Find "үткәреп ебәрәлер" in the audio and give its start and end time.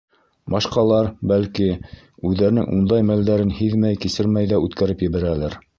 4.67-5.63